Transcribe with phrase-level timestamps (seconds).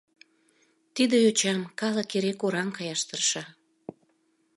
[0.95, 3.43] Тиде йочам калык эре кораҥ каяш тырша.